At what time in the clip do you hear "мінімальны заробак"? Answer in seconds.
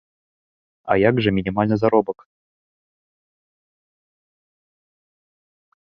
1.37-2.19